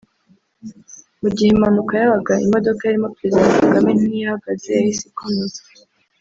[1.21, 5.61] Mu gihe impanuka yabaga imodoka yarimo Perezida Kagame ntiyahagaze yahise ikomeza